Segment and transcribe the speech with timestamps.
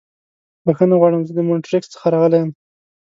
[0.65, 1.21] بښنه غواړم.
[1.27, 2.49] زه د مونټریکس څخه راغلی یم.